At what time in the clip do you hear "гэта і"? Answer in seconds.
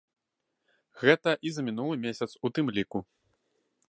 1.01-1.51